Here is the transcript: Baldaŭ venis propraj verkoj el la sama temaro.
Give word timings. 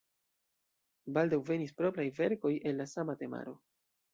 Baldaŭ 1.17 1.39
venis 1.51 1.75
propraj 1.81 2.07
verkoj 2.21 2.55
el 2.71 2.81
la 2.83 2.91
sama 2.97 3.17
temaro. 3.25 3.59